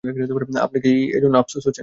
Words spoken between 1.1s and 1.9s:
এজন্য আফসোস হচ্ছে?